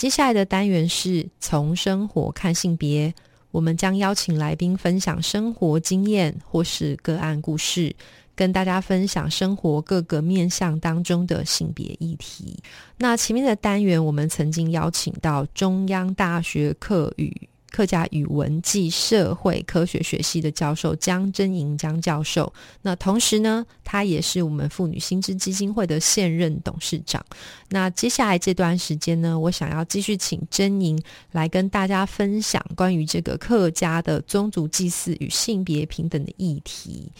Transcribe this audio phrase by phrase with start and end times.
[0.00, 3.14] 接下来的单元是从生活看性别，
[3.50, 7.94] 我们将邀请来宾分享生活经验或是个案故事，
[8.34, 12.56] 跟大家分享生活各个面向当中的性别议题。
[12.96, 17.49] 那前面的单元，我们曾经邀请到中央大学课语。
[17.70, 22.52] 客家语文暨社会科学学系的教授江真莹江教授，
[22.82, 27.24] 那同时呢，他也是我们妇女新知基金会的现任董事长。
[27.68, 37.10] 那接下来这段时间呢，我想要继续请真莹来跟大家分享关于这个客家的宗族祭祀与性别平等的议题。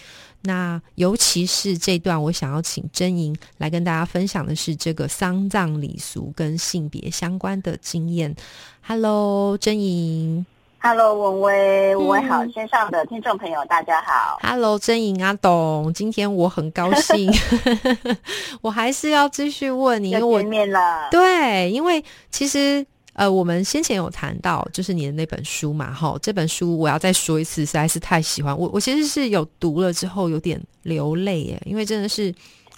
[0.42, 8.35] 那尤其是这段，我想要请真莹来跟大家分享的是这个丧葬礼俗跟性别相关的经验。
[8.83, 10.45] Hello，真莹。
[10.83, 14.39] Hello，文威，文威好，线上的听众朋友大家好。
[14.42, 17.31] Hello，真莹阿董，今天我很高兴，
[18.62, 21.08] 我还是要继续问你，因为我面了。
[21.11, 22.86] 对，因为其实。
[23.14, 28.70] 呃，我们先前有谈到，就是你的那本书嘛，哈，这本书我要再说一次，实在是太喜欢我。
[28.73, 32.33] 我其实是有读了之后有点流泪耶，因为真的是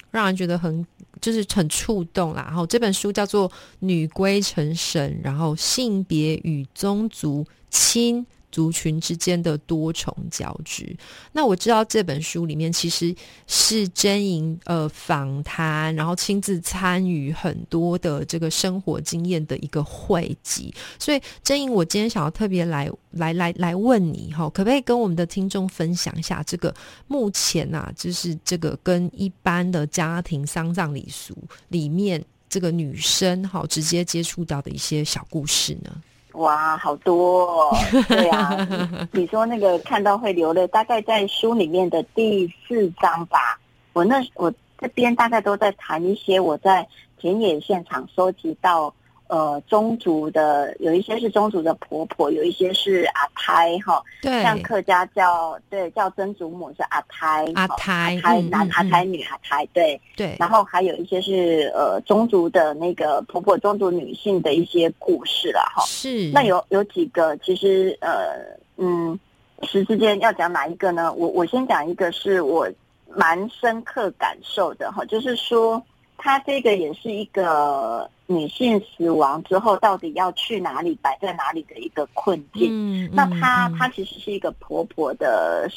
[0.09, 0.85] 让人觉得很
[1.23, 2.43] 就是很触动啦。
[2.47, 8.25] 然后这本书叫做《女归成神》，然后性别与宗族亲。
[8.53, 10.95] 族群之间的多重交织。
[11.31, 13.13] 那我知道这本书里面其实
[13.47, 20.71] 是真莹呃访谈，然后亲自参与很多的这个生活经验的一个汇集。
[20.99, 26.73] 所以真莹，我今天想要特别来来来来问你哈，可不可以跟我们的听众分享一下这个
[27.07, 31.35] 目前呐，就是这个跟一般的家庭丧葬礼俗
[31.69, 35.91] 里面这个女生哈直接接触到的一些小故事呢？
[36.33, 37.77] 哇，好多，哦，
[38.07, 38.67] 对啊，
[39.11, 43.59] 你说那个看到会流泪，大概在书里面的第四章吧。
[43.93, 48.93] 我那我这边大概都在谈一些我在田野现场收集到。
[49.27, 59.99] 呃，宗族的有一些是宗族的婆婆，有一些是阿胎哈，对，像客家叫对叫曾祖母是阿胎，阿胎，胎男阿胎女阿胎，对。
[60.15, 68.35] 对，然后还有一些是呃宗族的那个婆婆宗族女性的一些故事了哈，是，那有有几个其实呃
[68.77, 69.17] 嗯，
[69.63, 71.11] 时之间要讲哪一个呢？
[71.13, 72.69] 我我先讲一个是我
[73.15, 75.81] 蛮深刻感受的哈，就是说。
[76.23, 82.69] 它这个也是一个女性死亡之后到底要去哪里、摆在哪里的一个困境。
[82.71, 85.69] 嗯，那她她其实是一个婆婆的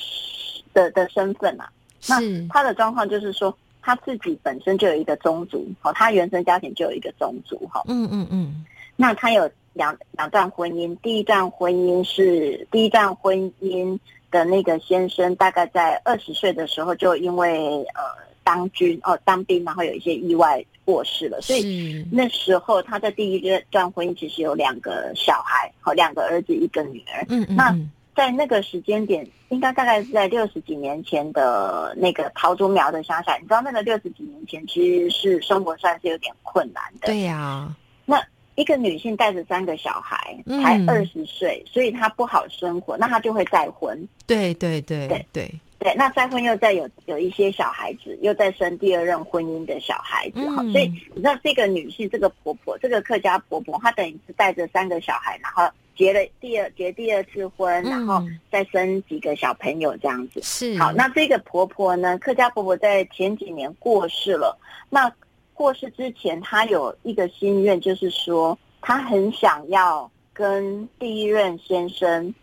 [0.72, 1.68] 的的身份啊。
[2.08, 3.52] 那她的状况就是说，
[3.82, 7.82] 她自己本身就有一个宗族，哦，她原生家庭就有一个宗族，哈。
[7.88, 8.64] 嗯嗯嗯。
[8.94, 13.98] 那她有两两段婚姻，第一段婚姻是第一段婚姻
[14.30, 18.25] 的那个先生，大概在二十岁的时候就因为呃。
[18.46, 27.26] 当军哦，当兵，然后有一些意外过世了，所以那时候他的第一段婚姻其实有两个小孩，和，两个儿子，一个女儿。
[27.28, 27.56] 嗯嗯。
[27.56, 27.76] 那
[28.14, 37.08] 在那个时间点，应该大概是在六十几年前的那个桃竹苗的乡下，你知道那个六十几年前其实是生活上是有点困难的。
[37.08, 37.74] 对呀。
[38.04, 38.22] 那
[38.56, 43.96] 一个女性带着三个小孩，才二十岁，所以她不好生活，那她就会再婚。
[44.26, 45.54] 对对对对对。
[45.78, 60.40] 对，那再婚又再有有一些小孩子，又再生第二任婚姻的小孩子哈，所以你知道这个女性，这个婆婆，这个客家婆婆，她等于是带着三个小孩，然后结了第二结第二次婚，然后再生几个小朋友这样子。
[60.42, 64.58] 是好，那这个婆婆呢，客家婆婆在前几年过世了。
[64.88, 65.12] 那
[65.56, 72.34] 过世之前，他有一个心愿，就是说他很想要跟第一任先生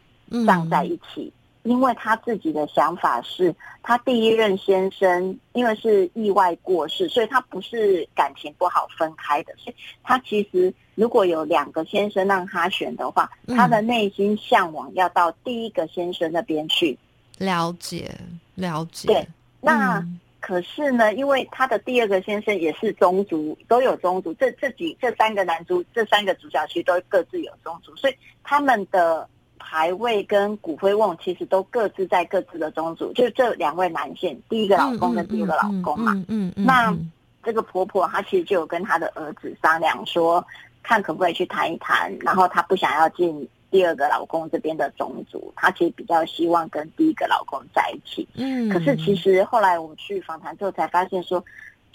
[0.45, 1.31] 葬在一起。
[1.63, 9.53] 因为他自己的想法是，他第一任先生因为是意外过世，所以他不是感情不好分开的。
[9.57, 16.99] 所以他其实如果有两个先生让他选的话，他的内心向往要到第一个先生那边去
[17.37, 18.11] 了解
[18.55, 19.07] 了解。
[19.07, 19.25] 对，
[19.61, 20.05] 那
[20.43, 24.33] 可是呢，因为他的第二个先生也是宗族，都有宗族。
[24.33, 29.27] 这这几这三个男主，这三个主角其实都各自有宗族，所以他们的。
[29.65, 36.11] 牌位跟骨灰瓮其实都各自在各自的宗族，就这两位男性，第一个老公跟第二个老公嘛。
[36.27, 36.65] 嗯嗯。
[36.65, 36.93] 那
[37.41, 40.45] 这个婆婆她其实就有跟她的儿子商量说，
[40.83, 48.25] 看可不可以去谈一谈，然后她不想要进第二个老公这边的宗族，她其实比较希望跟第一个老公在一起。
[48.35, 51.43] 嗯，可是其实后来我们去访谈之后才发现说。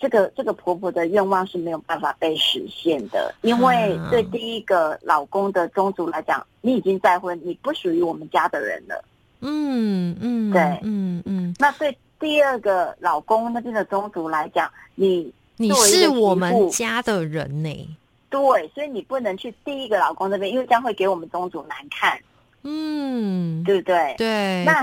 [0.00, 9.04] 这个这个婆婆的愿望是没有办法被实现的，因为对第一个老公的宗族来讲，你已经再婚，你不属于我们家的人了。
[9.40, 11.52] 嗯嗯，对，嗯嗯。
[11.58, 17.96] 那对第二个老公那边的宗族来讲，你你是我们家的人呢。
[18.30, 22.18] 对，所以你不能去第一个老公那边，因为这样会给我们宗族难看。
[22.62, 24.14] 嗯，对不对？
[24.18, 24.82] 对，那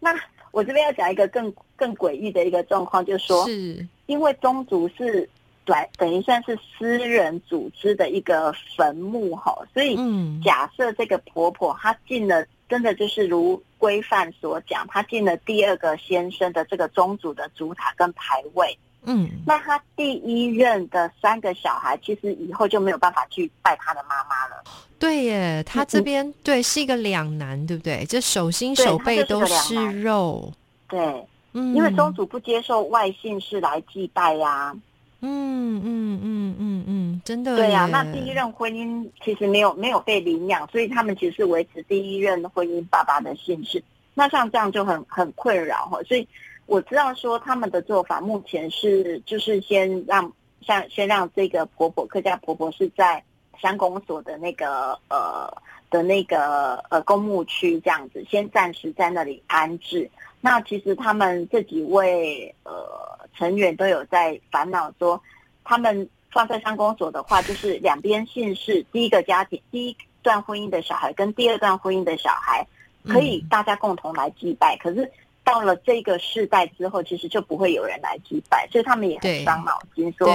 [0.12, 0.20] 那。
[0.52, 5.26] 我这边要讲一个更更诡异的一个状况，就是说，是因为宗族是
[5.64, 9.96] 等等于算是私人组织的一个坟墓哈，所以
[10.44, 24.62] 假设这个婆婆她进了，真的就是如规范所讲，她进了第二个先生的这个宗族的主塔跟牌位，嗯，那他第一任的三个小孩，其实以后就没有办法去拜他的妈妈了。
[24.98, 28.04] 对耶，他这边对是一个两难，对不对？
[28.08, 30.52] 这手心手背都是肉，
[30.88, 34.72] 对，嗯，因为宗主不接受外姓氏来祭拜呀，
[35.20, 37.88] 嗯嗯嗯嗯嗯，真的，对呀。
[37.90, 43.82] 那第一任婚姻其实没有没有被领养，所以他们其实是维持第一任婚姻爸爸的姓氏。
[44.14, 46.28] 那像这样就很很困扰哈，所以
[46.66, 53.22] 我知道说他们的做法目前是就是先让像先让这个婆婆客家婆婆是在。
[53.60, 55.48] 乡公所的那个呃
[55.88, 60.10] 的那个呃公墓区这样子，先暂时在那里安置。
[60.40, 62.84] 那其实他们这几位呃
[63.36, 65.22] 成员都有在烦恼说，
[65.62, 72.66] 他们放在乡公所的话，就是两边姓氏，第一个家庭第一段婚姻的小孩跟第二段婚姻的小孩，
[73.06, 74.76] 可以大家共同来祭拜。
[74.78, 75.08] 可是。
[75.44, 80.28] 到了这个世代之后，其实就不会有人来祭拜，所以他们也很伤脑筋，说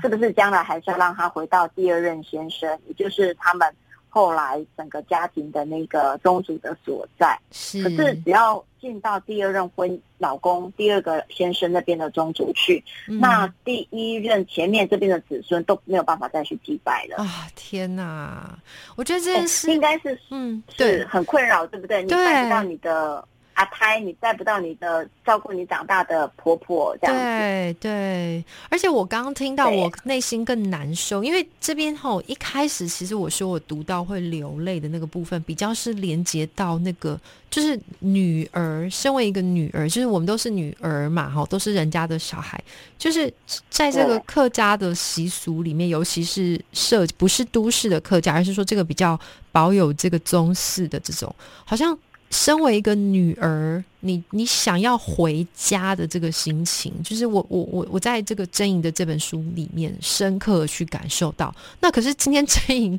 [0.00, 3.70] 是不是将来还是要让他回到第二任先生，也就是他们
[4.08, 7.38] 后来整个家庭的那个宗主的所在。
[7.50, 17.22] 是，可是只要进到第二任婚老公第二个先生那边的宗主去，那第一任前面这边的子孙都没有办法再去祭拜了。
[17.22, 18.58] 啊，天哪！
[18.96, 22.02] 我觉得这件事应该是嗯，对，很困扰，对不对？
[22.02, 23.22] 你拜不到你的。
[23.54, 28.44] 阿胎，你带不到你的照顾你长大的婆婆，这样对对。
[28.68, 37.18] 而且我刚刚听到，我内心更难受，因为这边吼一开始，其实我说我读到会流泪的那个部分，比较是连接到那个，
[37.48, 42.62] 就是女儿，身为一个女儿，就是我们都是女儿嘛，哈，都是人家的小孩，
[42.98, 43.32] 就是
[43.70, 49.18] 在这个客家的习俗里面，尤其是社不是都市的客家，而是说这个比较
[49.52, 51.32] 保有这个宗室的这种，
[51.64, 51.96] 好像。
[52.30, 61.54] 身为一个女儿，你你想要回家的这个心情，就是我我我我在这个真莹的这本书里面深刻去感受到。
[61.80, 62.98] 那可是今天真莹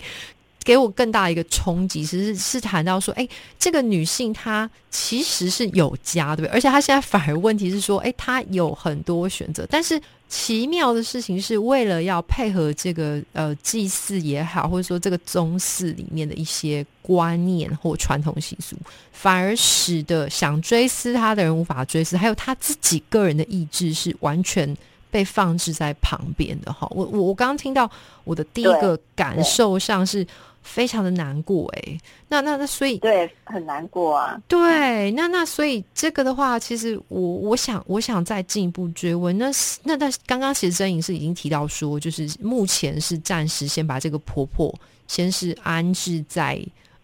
[0.63, 3.27] 给我更大一个冲击，其实是谈到说，哎，
[3.59, 6.53] 这个女性她其实是有家，对不对？
[6.53, 10.01] 而且她现在反而问题是说，哎，她有很多选择，但是。
[10.27, 18.75] 奇妙的事情是为了要配合这个呃祭祀也好，或者说这个宗祀里面的一些观念或传统习俗，
[19.11, 24.75] 反而使得想追思他的人无法追思，还有他自己个人的意志是完全
[25.09, 26.87] 被放置在旁边的哈。
[26.91, 27.89] 我我我刚刚听到
[28.23, 30.25] 我的第一个感受上是。
[30.65, 31.97] 非常的难过哎，
[32.27, 34.41] 那那那所以对很难过啊。
[34.47, 39.45] 对，那那所以这个的话，其实我我想我想再进一步追问，那
[39.83, 44.73] 那那刚刚其实真颖是已经提到说，就是目前是暂时先把这个婆婆
[45.07, 46.59] 先是安置在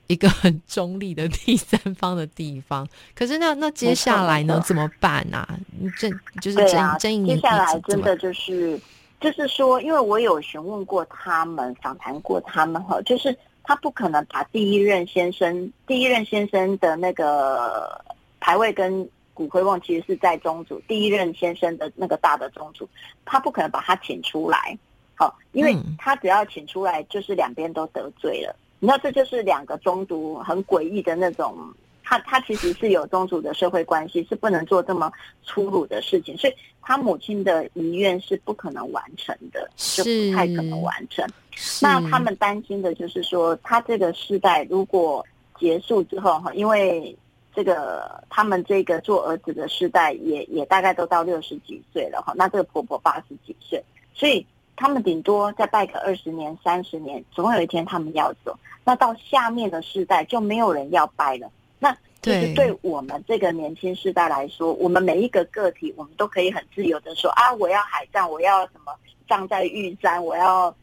[0.08, 5.48] 一个很中立的第三方的地方，可是那那接下来呢怎么办啊？
[6.00, 6.10] 这
[6.42, 8.82] 就是真真颖接下来真的就是。
[9.22, 18.04] 就是说，因为我有询问过他们，访谈过他们哈，就是他不可能把第一任先生、第一任先生的那个
[18.40, 22.88] 牌位跟骨灰瓮，其实是在宗主第一任先生的那个大的宗主，
[23.26, 24.78] 他不可能把他请出来，
[25.16, 28.56] 好，因为他只要请出来，就是两边都得罪了。
[28.80, 31.56] 你知道，这就是两个宗族很诡异的那种。
[32.04, 35.10] 他他其实是有宗族的社会关系，是不能做这么
[35.46, 41.26] 粗鲁的事情，所以他母亲的遗愿是不可能完成的，就不太可能完成。
[41.82, 45.26] 那他们担心的就是说，他这个世代如果
[45.60, 47.16] 结束之后哈，因为
[47.54, 61.52] 这个他们这个做儿子的世代也也大概都到六十几岁了哈，那这个婆婆八十几岁，所以他们顶多再拜个二十年、三十年，总有一天他们要走，那到下面的世代就没有人要拜了。
[61.78, 68.94] 那其实对我们这个年轻世代来说，我们每一个个体，我们都可以很自由的说啊，我要海葬，我要什么
[69.28, 70.74] 葬在玉山，我要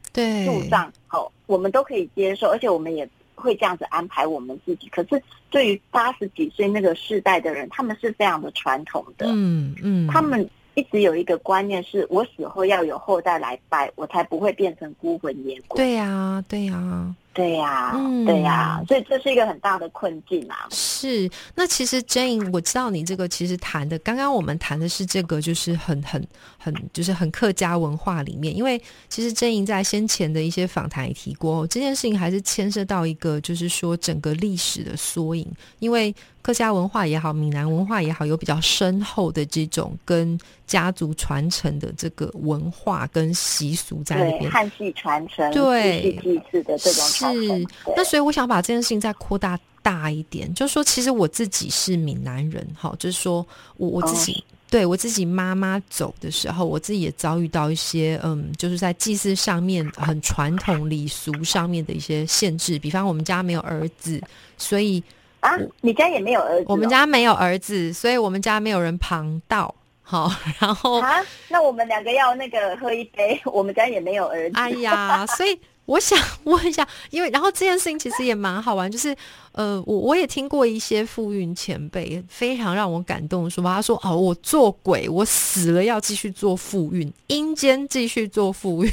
[0.45, 4.89] 树葬，好，我们都可以接受，而且我们也会这样子安排我们自己。
[4.89, 15.77] 可是对于八十几岁那个世代的人，他们是非常的传统的，嗯嗯，他们一直有一个观念是，我死后要有后代来拜，我才不会变成孤魂野鬼。
[15.77, 17.15] 对呀，对呀。
[17.39, 17.93] 对呀，
[18.27, 20.67] 对呀，所以这是一个很大的困境啊。
[20.73, 26.27] 是，那其实 Jane，我知道你这个其实谈的，刚刚我们谈的是这个，就是很很
[26.59, 28.57] 很，就是很客家文化里面。
[28.57, 35.47] 因为其实 Jane 在先前的一些访谈也提过，这件事情还是牵涉到一个，就是说整个历史的缩影。
[35.79, 46.19] 因为客家文化也好，闽南文化也好，有比较深厚的这种跟家族传承的这个文化跟习俗在里边，汉系传承，对。
[46.23, 47.05] 祭祀的这种。
[47.07, 47.67] 是，
[47.97, 64.21] 那所以我想把这件事情再扩大大一点，就是说，其实我自己是闽南人，哈，就是说我我自己对我自己妈妈走的时候，我自己也遭遇到一些，嗯，就是在祭祀上面很传统礼俗上面的一些限制，比方我们家没有儿子，
[64.57, 65.03] 所以
[65.41, 70.31] 啊，你家也没有儿子，我们家没有儿子，所以我们家没有人旁道， 好，
[70.61, 75.59] 然后啊，那我们两个要那个喝一杯， 我们家也没有儿子，哎呀， 所以。
[75.89, 79.17] 我想问一下，因为然后这件事情其实也蛮好玩，就是
[79.53, 88.93] 呃，我我也听过一些富运前辈非常让我感动，说他说哦，我做鬼，我死了要继续做富运，阴间继续做富运。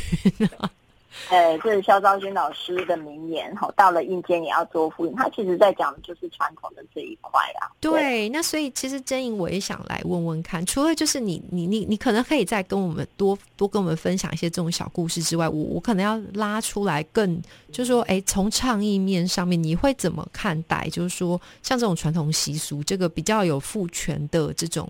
[1.30, 3.72] 呃，这是肖昭君老师的名言哈。
[3.76, 7.72] 到了阴间也要做复印，他其实在讲的就是传统的这一块啊。
[7.80, 17.42] 对，那所以其实真颖我也想来问问看，除了就是你你你你可能可以再跟我们多多跟我们分享一些这种小故事之外，我我可能要拉出来更，
[17.72, 20.88] 就是说，哎，从倡议面上面你会怎么看待？
[20.90, 24.90] 就是说，像这种传统习俗，这个比较有父权的这种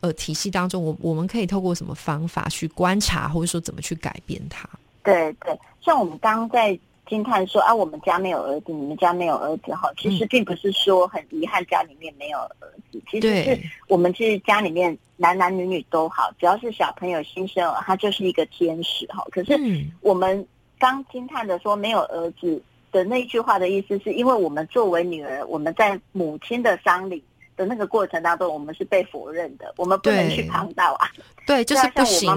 [0.00, 4.68] 呃体系当中，我我们可以透过什么方法去观察，或者说怎么去改变它？
[5.06, 13.58] 对对，像我们刚刚在惊叹说啊，我们家没有儿子，你们家没有儿子哈，其实并不是说很遗憾家里面没有儿子，其实是
[13.88, 19.24] 我们其实家里面男男女女都好，只要是小朋友新生儿，他就是一个天使哈。
[19.30, 19.56] 可是
[20.00, 20.44] 我们
[20.78, 22.60] 刚惊叹的说没有儿子
[22.90, 27.22] 的那一句话的意思，是因为我们作为女儿，我们在母亲的丧礼
[27.56, 31.08] 的那个过程当中，我们是被否认的，我们不能去旁道啊。
[31.46, 32.36] 对，就是不行。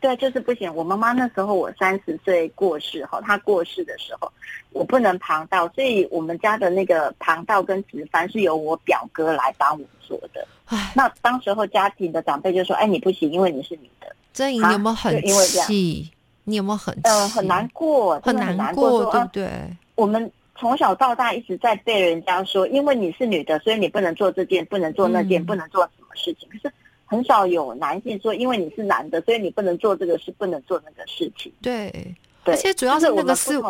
[0.00, 0.74] 对，就是不行。
[0.74, 4.32] 我妈妈那时候我三十岁过世哈，她过世的时候
[4.72, 10.46] 我不能旁道，所以我们家的那个旁道跟值班是由我表哥来帮我做的。
[10.94, 15.22] 那当时候家庭的长辈就说：“哎，你不行，因为你是女的。”真颖，你有没有很
[15.66, 16.10] 气？
[16.44, 18.18] 你有没有很呃很难过？
[18.20, 19.50] 很难过，对不对？
[19.96, 26.48] 我们从小到大一直在被人家说，因为你是女的，所以你不能做这件，不能做那件，不能做什么事情。
[26.48, 26.72] 可是。
[27.10, 31.52] 很少有男性说，因为你是男的，所以你不能做这个事，不能做那个事情。
[31.60, 32.14] 对，
[32.44, 33.60] 而且主要是那个是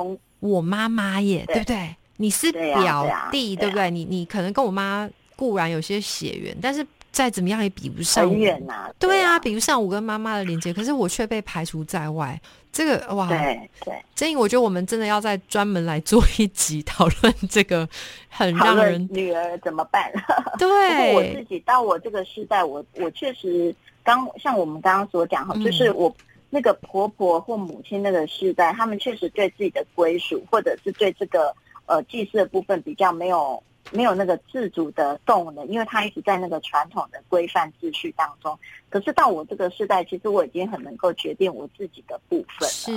[0.40, 1.96] 我妈妈耶，对不对？
[2.18, 3.90] 你是表弟，对不对？
[3.90, 6.86] 你你可能跟我妈固然有些血缘，但是。
[7.10, 8.90] 再怎么样也比不上，很远呐。
[8.98, 12.40] 对啊，比不上我跟妈妈的连接，可是我却被排除在外。
[12.72, 17.88] 这个哇，对对，真颖，我觉得我们真的要再专门来做一集讨论这个，
[18.28, 20.08] 很让人女儿怎么办？
[20.56, 23.74] 对，我自己到我这个时代，我我确实
[24.04, 26.14] 刚像我们刚刚所讲哈，就是我
[26.48, 31.52] 那个婆婆或母亲那个时代，他们确实对自己的归属，或者是对这个
[31.86, 33.60] 呃祭祀的部分比较没有。
[33.90, 38.58] 没有那个自主的动能，因为他一直在那个传统的规范秩序当中。
[38.90, 42.68] 可是到我这个时代，其实我已经很能够决定我自己的部分了。
[42.68, 42.90] 是，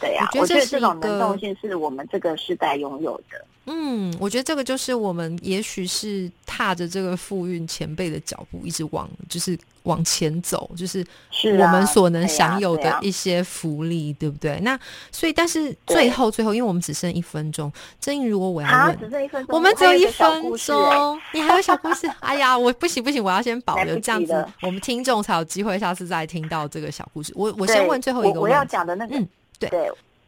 [0.00, 3.44] 对呀，我觉得这种能动性是我们这个时代拥有的。
[3.68, 11.04] 嗯，我觉得这个就是我们也许是踏着这个富运前辈的脚步，一直往就是往前走，就是
[11.42, 14.60] 我们所能享有的一些福利，对不对？
[14.60, 14.78] 那
[15.10, 22.08] 所以，但是最后最后，因为我们只剩一分钟，正因如果我要问，只剩一分钟，我们只有一分钟，你还有小故事？
[22.20, 27.32] 哎呀，我不行不行，我要先保留这样子，我们听众才有机会下次再听到这个小故事。
[27.36, 29.28] 我我先问最后一个，我要讲的那个，嗯，
[29.58, 29.70] 对。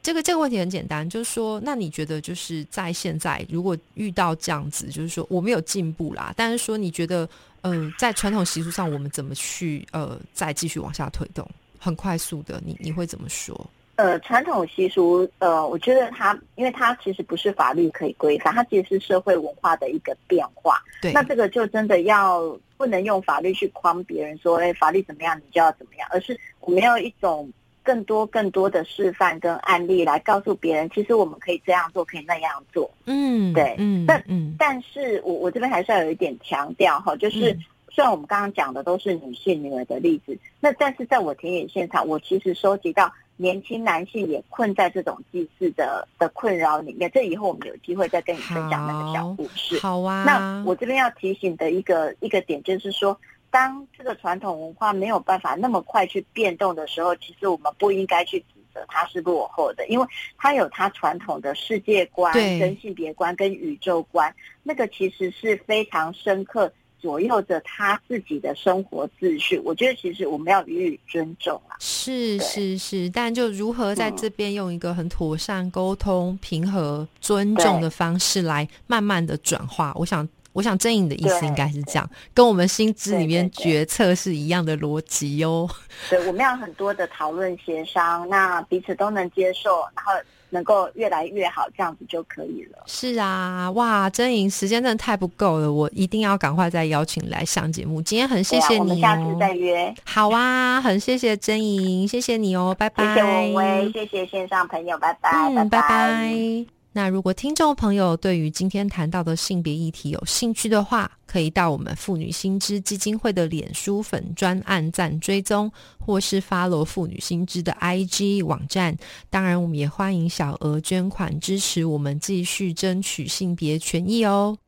[0.00, 7.28] 这个这个问题很简单，就是说，那你觉得就是在现在，如果遇到这样子，就是说我们有进步啦，但是说你觉得，
[7.62, 11.46] 嗯，在传统习俗上，我们怎么去呃再继续往下推动？
[11.78, 13.68] 很快速的，你你会怎么说？
[13.98, 20.80] 呃，传统习俗，呃，我觉得它，因为它其实不是法律可以规范，它其实是社会文化的一个变化。
[21.02, 27.50] 对，那这个就真的要不能用法律去框别人说，哎，法律怎么样，你就要怎么样，而是我们要一种。
[27.84, 32.90] 更多更多的示范跟案例来告诉别人，其实我们可以这样做，可以那样做。
[33.06, 37.56] 嗯，对，嗯，但嗯，但是我我这边还是要有一点强调哈，就是
[37.88, 47.10] 虽然我们刚刚讲的都是女性女儿的例子，那但是在我田野现场，我其实收集到年轻男性也困在这种祭祀的的困扰里面。
[47.14, 49.78] 这以后我们有机会再跟你分享那个小故事。
[49.78, 50.24] 好啊。
[50.24, 53.18] 那我这边要提醒的一个一个点就是说，
[53.50, 66.70] 当这个传统文化没有办法那么快去变动的时候，其实我们不应该去指责它是落后的，因为它有它传统的世界观、跟性别观、跟宇宙观，那个其实是非常深刻。
[67.00, 71.76] 左右着他自己的生活秩序，我觉得其实我们要予以尊重啊。
[71.78, 85.68] 是是是，但就如何在这边用一个很妥善沟通、平和、尊重的方式来慢慢的转化，我想，我想真颖的意思应该是这样，跟我们心智里面决策是一样的逻辑哦。
[86.10, 90.12] 对，我们要很多的讨论协商，那彼此都能接受，然后。
[90.50, 92.78] 能够越来越好，这样子就可以了。
[92.86, 98.00] 是啊，哇，真莹，时间真的太不够了，我一定要赶快再邀请来上节目。
[98.02, 99.94] 今天很谢谢你，我们下次再约。
[100.04, 103.14] 好啊，很谢谢真莹，谢谢你哦，拜拜。
[103.14, 106.77] 谢谢文威，谢谢线上朋友，拜拜，拜拜。
[106.92, 118.96] 那如果听众朋友对于今天谈到的性别议题有兴趣的话，可以到我们妇女新知基金会的脸书粉专按赞追踪，或是 follow 妇女新知的 IG 网站。
[119.30, 124.58] 当然，我们也欢迎小额捐款支持我们继续争取性别权益哦。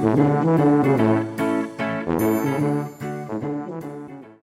[0.00, 0.18] Thank
[2.92, 2.97] you.